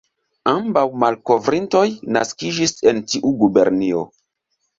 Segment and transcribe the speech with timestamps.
[0.51, 1.83] Ambaŭ malkovrintoj
[2.17, 4.03] naskiĝis en tiu gubernio.